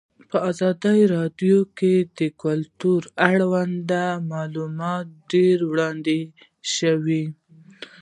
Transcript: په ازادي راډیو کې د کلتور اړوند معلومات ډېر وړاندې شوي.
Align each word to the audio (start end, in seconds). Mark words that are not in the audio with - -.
په 0.29 0.37
ازادي 0.51 0.99
راډیو 1.15 1.59
کې 1.77 1.95
د 2.17 2.19
کلتور 2.43 3.01
اړوند 3.29 3.91
معلومات 4.31 5.05
ډېر 5.31 5.57
وړاندې 5.71 6.19
شوي. 6.75 7.25